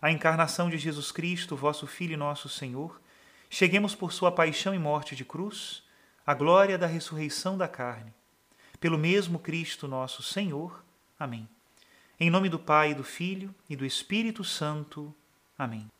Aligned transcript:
a 0.00 0.10
encarnação 0.10 0.70
de 0.70 0.78
Jesus 0.78 1.10
Cristo, 1.10 1.56
vosso 1.56 1.86
Filho 1.86 2.14
e 2.14 2.16
nosso 2.16 2.48
Senhor, 2.48 3.00
cheguemos 3.50 3.94
por 3.94 4.12
sua 4.12 4.30
paixão 4.30 4.74
e 4.74 4.78
morte 4.78 5.16
de 5.16 5.24
cruz, 5.24 5.82
à 6.26 6.34
glória 6.34 6.78
da 6.78 6.86
ressurreição 6.86 7.56
da 7.56 7.66
carne. 7.66 8.12
Pelo 8.80 8.98
mesmo 8.98 9.38
Cristo 9.38 9.88
nosso 9.88 10.22
Senhor. 10.22 10.84
Amém. 11.18 11.48
Em 12.20 12.30
nome 12.30 12.48
do 12.48 12.58
Pai, 12.58 12.94
do 12.94 13.02
Filho 13.02 13.54
e 13.68 13.74
do 13.74 13.84
Espírito 13.84 14.44
Santo. 14.44 15.14
Amém. 15.58 15.90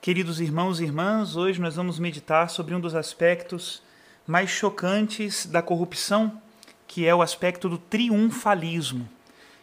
Queridos 0.00 0.40
irmãos 0.40 0.80
e 0.80 0.84
irmãs, 0.84 1.36
hoje 1.36 1.60
nós 1.60 1.76
vamos 1.76 1.98
meditar 1.98 2.48
sobre 2.50 2.74
um 2.74 2.80
dos 2.80 2.94
aspectos 2.94 3.82
mais 4.26 4.50
chocantes 4.50 5.46
da 5.46 5.60
corrupção, 5.60 6.40
que 6.86 7.06
é 7.06 7.14
o 7.14 7.22
aspecto 7.22 7.68
do 7.68 7.78
triunfalismo. 7.78 9.08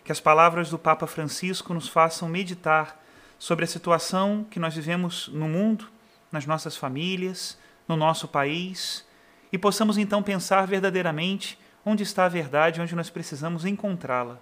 Que 0.04 0.12
as 0.12 0.20
palavras 0.20 0.70
do 0.70 0.78
Papa 0.78 1.08
Francisco 1.08 1.74
nos 1.74 1.88
façam 1.88 2.30
meditar 2.30 3.04
sobre 3.46 3.64
a 3.64 3.68
situação 3.68 4.44
que 4.50 4.58
nós 4.58 4.74
vivemos 4.74 5.28
no 5.28 5.48
mundo, 5.48 5.88
nas 6.32 6.48
nossas 6.48 6.76
famílias, 6.76 7.56
no 7.88 7.96
nosso 7.96 8.28
país, 8.28 9.06
e 9.54 9.58
possamos 9.60 10.00
então 10.00 10.24
pensar 10.24 10.66
verdadeiramente 10.66 11.56
onde 11.86 12.02
está 12.02 12.26
a 12.26 12.28
verdade, 12.28 12.82
onde 12.82 12.96
nós 12.96 13.12
precisamos 13.12 13.64
encontrá-la. 13.64 14.42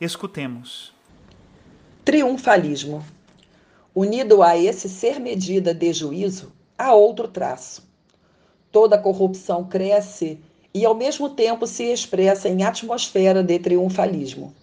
Escutemos. 0.00 0.94
Triunfalismo. 2.04 3.04
Unido 3.92 4.40
a 4.40 4.56
esse 4.56 4.88
ser 4.88 5.18
medida 5.18 5.74
de 5.74 5.92
juízo, 5.92 6.52
há 6.78 6.94
outro 6.94 7.26
traço. 7.26 7.82
Toda 8.70 8.96
corrupção 8.96 9.64
cresce 9.64 10.38
e, 10.72 10.86
ao 10.86 10.94
mesmo 10.94 11.30
tempo, 11.30 11.66
se 11.66 11.82
expressa 11.82 12.48
em 12.48 12.62
atmosfera 12.62 13.42
de 13.42 13.58
triunfalismo. 13.58 14.54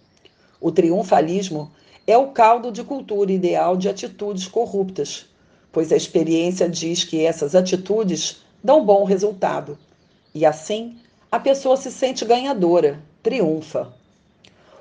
O 0.61 0.71
triunfalismo 0.71 1.73
é 2.05 2.17
o 2.17 2.27
caldo 2.27 2.71
de 2.71 2.83
cultura 2.83 3.31
ideal 3.31 3.77
de 3.77 3.87
atitudes 3.87 4.47
corruptas, 4.47 5.25
pois 5.71 5.91
a 5.91 5.95
experiência 5.95 6.69
diz 6.69 7.03
que 7.03 7.25
essas 7.25 7.55
atitudes 7.55 8.43
dão 8.63 8.85
bom 8.85 9.03
resultado. 9.03 9.77
E 10.35 10.45
assim, 10.45 10.97
a 11.31 11.39
pessoa 11.39 11.77
se 11.77 11.91
sente 11.91 12.25
ganhadora, 12.25 13.01
triunfa. 13.21 13.93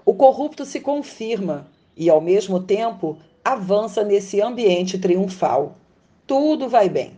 O 0.04 0.14
corrupto 0.14 0.64
se 0.64 0.80
confirma 0.80 1.66
e, 1.96 2.10
ao 2.10 2.20
mesmo 2.20 2.60
tempo, 2.60 3.16
avança 3.44 4.02
nesse 4.02 4.40
ambiente 4.40 4.98
triunfal. 4.98 5.76
Tudo 6.26 6.68
vai 6.68 6.88
bem. 6.88 7.12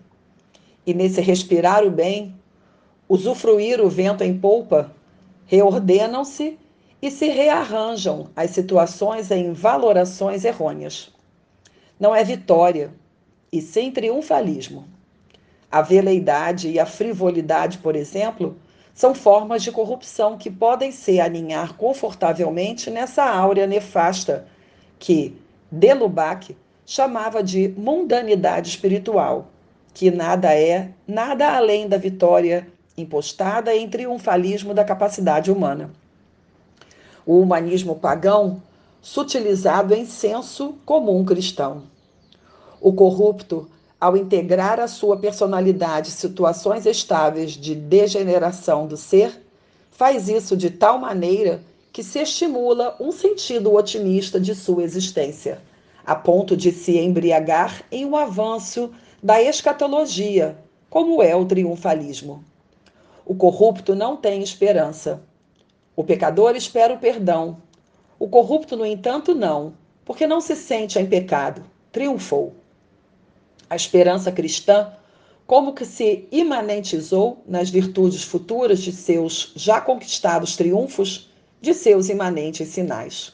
E 0.87 0.93
nesse 0.93 1.21
respirar 1.21 1.83
o 1.83 1.91
bem, 1.91 2.35
usufruir 3.09 3.81
o 3.81 3.89
vento 3.89 4.23
em 4.23 4.39
polpa, 4.39 4.93
reordenam-se 5.47 6.59
e 7.05 7.11
se 7.11 7.29
rearranjam 7.29 8.31
as 8.35 8.53
situações 8.53 9.31
em 9.31 9.53
valorações 9.53 10.43
errôneas. 10.43 11.13
Não 12.01 12.17
é 12.17 12.25
vitória, 12.25 12.95
e 13.53 13.61
sem 13.61 13.93
triunfalismo. 13.93 14.89
A 15.71 15.83
veleidade 15.83 16.71
e 16.71 16.81
a 16.81 16.87
frivolidade, 16.87 17.77
por 17.77 17.95
exemplo, 17.95 18.57
são 18.95 19.15
formas 19.15 19.63
de 19.63 19.71
corrupção 19.71 20.39
que 20.39 20.51
podem 20.51 20.91
se 20.91 21.21
aninhar 21.21 21.77
confortavelmente 21.77 22.91
nessa 22.91 23.23
áurea 23.23 23.67
nefasta 23.67 24.47
que 24.99 25.37
Delubac 25.71 26.57
chamava 26.87 27.43
de 27.43 27.69
mundanidade 27.77 28.71
espiritual, 28.71 29.51
que 29.93 30.11
nada 30.11 30.55
é, 30.55 30.89
nada 31.07 31.55
além 31.55 31.87
da 31.87 31.99
vitória 31.99 32.67
impostada 32.97 33.77
em 33.77 33.91
triunfalismo 33.91 34.73
da 34.73 34.85
capacidade 34.85 35.53
humana 35.53 35.93
o 37.27 37.41
humanismo 37.41 37.97
pagão, 37.97 38.63
sutilizado 39.01 39.95
em 39.95 40.07
senso 40.07 40.75
comum 40.85 41.25
cristão. 41.25 41.83
O 42.81 42.93
corrupto, 42.93 43.69
ao 44.01 44.17
integrar 44.17 44.81
à 44.81 44.89
sua 44.89 45.17
personalidade 45.17 46.11
situações 46.11 46.87
estáveis 46.87 47.53
de 47.53 47.75
degeneração 47.75 48.87
do 48.87 48.97
ser, 48.97 49.43
faz 49.91 50.29
isso 50.29 50.57
de 50.57 50.71
tal 50.71 50.99
maneira 50.99 51.63
que 51.93 52.03
se 52.03 52.19
estimula 52.19 52.97
um 52.99 53.13
sentido 53.13 53.73
otimista 53.73 54.41
de 54.41 54.55
sua 54.55 54.83
existência, 54.83 55.63
a 56.05 56.15
ponto 56.15 56.57
de 56.57 56.73
se 56.73 56.99
embriagar 56.99 57.83
em 57.91 58.05
um 58.05 58.17
avanço 58.17 58.91
da 59.23 59.41
escatologia, 59.41 60.59
como 60.91 61.23
é 61.23 61.35
o 61.35 61.45
triunfalismo. 61.45 62.45
O 63.25 63.35
corrupto 63.35 63.95
não 63.95 64.17
tem 64.17 64.43
esperança. 64.43 65.23
O 65.97 66.03
pecador 66.03 66.57
espera 66.57 66.93
o 66.93 66.99
perdão. 66.99 67.59
O 68.19 68.29
corrupto, 68.29 68.77
no 68.77 68.85
entanto, 68.85 69.35
não, 69.35 69.75
porque 70.05 70.27
não 70.27 70.41
se 70.41 70.57
sente 70.57 70.99
em 70.99 71.07
pecado. 71.07 71.65
Triunfou. 71.93 72.55
A 73.71 73.77
esperança 73.77 74.33
cristã, 74.33 74.93
como 75.47 75.73
que 75.73 75.85
se 75.85 76.27
imanentizou 76.33 77.43
nas 77.47 77.71
virtudes 77.71 78.25
futuras 78.25 78.81
de 78.81 78.91
seus 78.91 79.53
já 79.55 79.81
conquistados 79.81 80.57
triunfos, 80.57 81.31
de 81.61 81.73
seus 81.73 82.09
imanentes 82.09 82.69
sinais. 82.69 83.33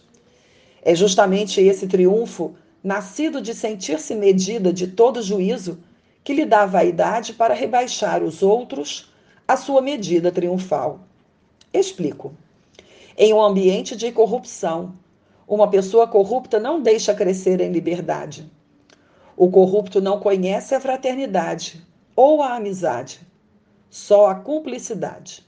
É 0.82 0.94
justamente 0.94 1.60
esse 1.60 1.87
triunfo, 1.87 2.54
nascido 2.84 3.41
de 3.41 3.54
sentir-se 3.54 4.15
medida 4.15 4.72
de 4.72 4.87
todo 4.87 5.22
juízo, 5.22 5.78
que 6.23 6.34
lhe 6.34 6.44
dá 6.44 6.67
vaidade 6.67 7.32
para 7.32 7.55
rebaixar 7.55 8.23
os 8.23 8.43
outros 8.43 9.11
à 9.49 9.56
sua 9.56 9.81
medida 9.81 10.31
triunfal. 10.31 11.00
Explico. 11.73 12.34
Em 13.16 13.34
um 13.34 13.42
ambiente 13.42 13.96
de 13.96 14.12
corrupção, 14.12 14.94
uma 15.46 15.68
pessoa 15.68 16.06
corrupta 16.06 16.60
não 16.60 16.80
deixa 16.80 17.12
crescer 17.12 17.60
em 17.60 17.72
liberdade. 17.72 18.50
O 19.36 19.50
corrupto 19.50 20.00
não 20.00 20.20
conhece 20.20 20.74
a 20.74 20.80
fraternidade 20.80 21.84
ou 22.14 22.42
a 22.42 22.54
amizade, 22.54 23.20
só 23.88 24.28
a 24.28 24.34
cumplicidade. 24.34 25.44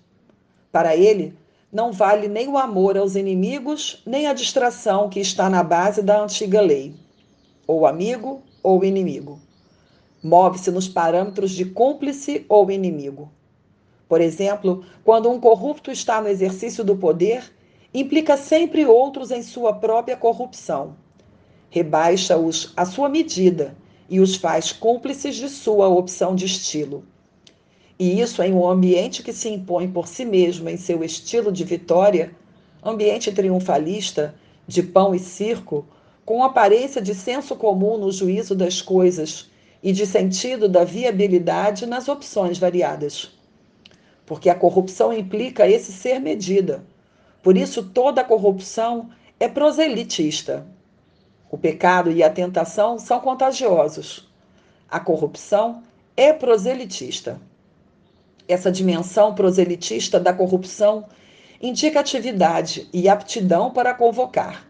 Para 0.73 0.97
ele, 0.97 1.37
não 1.73 1.93
vale 1.93 2.29
nem 2.29 2.49
o 2.49 2.59
amor 2.59 2.99
aos 2.99 3.15
inimigos, 3.15 4.03
nem 4.05 4.27
a 4.27 4.35
distração 4.35 5.09
que 5.09 5.21
está 5.21 5.49
na 5.49 5.63
base 5.63 6.03
da 6.03 6.23
antiga 6.23 6.61
lei, 6.61 6.95
ou 7.67 7.87
amigo 7.87 8.43
ou 8.63 8.85
inimigo. 8.85 9.39
Move-se 10.23 10.71
nos 10.71 10.89
parâmetros 10.89 11.51
de 11.51 11.65
cúmplice 11.65 12.45
ou 12.49 12.71
inimigo. 12.71 13.31
Por 14.13 14.21
exemplo, 14.21 14.85
quando 15.03 15.31
um 15.31 15.41
corrupto 15.41 15.91
está 15.91 16.21
no 16.21 16.29
exercício 16.29 16.85
do 16.85 16.95
poder, 16.95 17.51
implica 17.95 18.37
sempre 18.37 18.85
outros 18.85 19.31
em 19.31 19.43
sua 19.43 19.73
própria 19.73 20.19
corrupção. 20.19 20.97
Rebaixa-os 21.71 22.75
à 22.77 22.85
sua 22.85 23.09
medida 23.09 23.75
e 24.11 24.21
os 24.21 24.37
faz 24.37 24.71
cúmplices 24.71 25.37
de 25.37 25.49
sua 25.49 25.89
opção 25.89 26.35
de 26.35 26.45
estilo. 26.45 27.05
E 27.99 28.21
isso 28.21 28.43
em 28.43 28.53
um 28.53 28.69
ambiente 28.69 29.23
que 29.23 29.33
se 29.33 29.49
impõe 29.49 29.91
por 29.91 30.07
si 30.07 30.27
mesmo 30.27 30.69
em 30.69 30.77
seu 30.77 31.03
estilo 31.03 31.51
de 31.51 31.65
vitória, 31.65 32.37
ambiente 32.85 33.33
triunfalista, 33.33 34.35
de 34.69 34.83
pão 34.83 35.15
e 35.15 35.19
circo, 35.19 35.87
com 36.23 36.45
aparência 36.45 37.01
de 37.01 37.15
senso 37.15 37.57
comum 37.57 37.97
no 37.97 38.13
juízo 38.13 38.55
das 38.55 38.83
coisas 38.83 39.51
e 39.83 39.91
de 39.91 40.05
sentido 40.07 40.69
da 40.69 40.85
viabilidade 40.85 41.87
nas 41.87 42.09
opções 42.09 42.59
variadas. 42.59 43.41
Porque 44.33 44.49
a 44.49 44.55
corrupção 44.55 45.13
implica 45.13 45.69
esse 45.69 45.93
ser 45.93 46.19
medida. 46.19 46.83
Por 47.43 47.55
isso, 47.55 47.83
toda 47.83 48.25
corrupção 48.25 49.11
é 49.39 49.47
proselitista. 49.47 50.67
O 51.51 51.59
pecado 51.59 52.11
e 52.11 52.23
a 52.23 52.31
tentação 52.31 52.99
são 52.99 53.21
contagiosos. 53.21 54.27
A 54.89 54.99
corrupção 54.99 55.83
é 56.17 56.33
proselitista. 56.33 57.39
Essa 58.49 58.73
dimensão 58.73 59.35
proselitista 59.35 60.19
da 60.19 60.33
corrupção 60.33 61.05
indica 61.61 62.01
atividade 62.01 62.89
e 62.91 63.11
aptidão 63.11 63.71
para 63.71 63.93
convocar. 63.93 64.67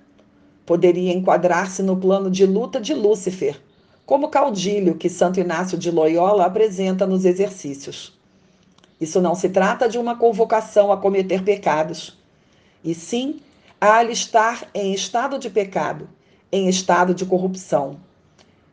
Poderia 0.67 1.13
enquadrar-se 1.13 1.85
no 1.85 1.97
plano 1.97 2.33
de 2.33 2.45
luta 2.45 2.81
de 2.81 2.95
Lúcifer, 2.95 3.63
como 4.05 4.29
caudilho 4.29 4.97
que 4.97 5.09
Santo 5.09 5.39
Inácio 5.39 5.79
de 5.79 5.89
Loyola 5.89 6.47
apresenta 6.47 7.07
nos 7.07 7.25
exercícios. 7.25 8.21
Isso 9.03 9.21
não 9.21 9.35
se 9.35 9.49
trata 9.49 9.89
de 9.89 9.99
uma 9.99 10.15
convocação 10.15 10.93
a 10.93 10.97
cometer 10.97 11.43
pecados, 11.43 12.17
e 12.85 12.95
sim 12.95 13.41
a 13.81 13.97
alistar 13.97 14.69
em 14.73 14.95
estado 14.95 15.41
de 15.41 15.51
pecado, 15.51 16.09
em 16.53 16.69
estado 16.69 17.13
de 17.13 17.27
corrupção, 17.27 17.99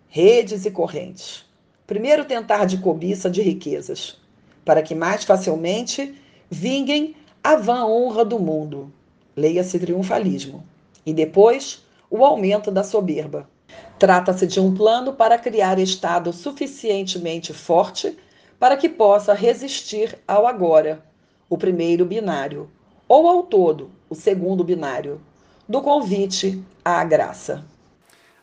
redes 0.07 0.65
e 0.67 0.69
correntes. 0.69 1.43
Primeiro, 1.87 2.25
tentar 2.25 2.65
de 2.65 2.77
cobiça 2.77 3.27
de 3.27 3.41
riquezas, 3.41 4.19
para 4.63 4.83
que 4.83 4.93
mais 4.93 5.23
facilmente 5.23 6.13
vinguem 6.47 7.15
a 7.43 7.55
vã 7.55 7.83
honra 7.87 8.23
do 8.23 8.37
mundo, 8.37 8.93
leia-se 9.35 9.79
triunfalismo, 9.79 10.63
e 11.03 11.11
depois 11.11 11.83
o 12.07 12.23
aumento 12.23 12.69
da 12.69 12.83
soberba. 12.83 13.49
Trata-se 13.97 14.45
de 14.45 14.59
um 14.59 14.75
plano 14.75 15.13
para 15.13 15.39
criar 15.39 15.79
estado 15.79 16.31
suficientemente 16.31 17.51
forte 17.51 18.15
para 18.59 18.75
que 18.75 18.89
possa 18.89 19.33
resistir 19.33 20.19
ao 20.27 20.45
agora, 20.45 21.03
o 21.49 21.57
primeiro 21.57 22.05
binário, 22.05 22.69
ou 23.07 23.27
ao 23.27 23.43
todo, 23.43 23.89
o 24.09 24.15
segundo 24.15 24.63
binário, 24.63 25.21
do 25.67 25.81
convite 25.81 26.61
à 26.83 27.03
graça. 27.03 27.65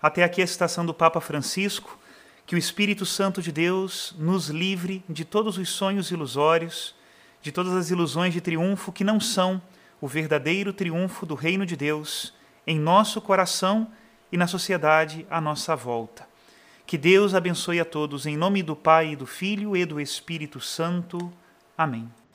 Até 0.00 0.24
aqui 0.24 0.40
a 0.40 0.46
citação 0.46 0.86
do 0.86 0.94
Papa 0.94 1.20
Francisco, 1.20 1.98
que 2.46 2.54
o 2.54 2.58
Espírito 2.58 3.04
Santo 3.04 3.42
de 3.42 3.52
Deus 3.52 4.14
nos 4.18 4.48
livre 4.48 5.04
de 5.08 5.24
todos 5.24 5.58
os 5.58 5.68
sonhos 5.68 6.10
ilusórios, 6.10 6.94
de 7.42 7.52
todas 7.52 7.74
as 7.74 7.90
ilusões 7.90 8.32
de 8.32 8.40
triunfo 8.40 8.92
que 8.92 9.04
não 9.04 9.20
são 9.20 9.60
o 10.00 10.06
verdadeiro 10.06 10.72
triunfo 10.72 11.26
do 11.26 11.34
reino 11.34 11.66
de 11.66 11.76
Deus 11.76 12.32
em 12.66 12.78
nosso 12.78 13.20
coração 13.20 13.88
e 14.30 14.36
na 14.36 14.46
sociedade 14.46 15.26
à 15.30 15.40
nossa 15.40 15.74
volta. 15.76 16.26
Que 16.86 16.96
Deus 16.96 17.34
abençoe 17.34 17.80
a 17.80 17.84
todos 17.84 18.26
em 18.26 18.36
nome 18.36 18.62
do 18.62 18.76
Pai, 18.76 19.16
do 19.16 19.26
Filho 19.26 19.76
e 19.76 19.84
do 19.84 20.00
Espírito 20.00 20.60
Santo. 20.60 21.32
Amém. 21.76 22.08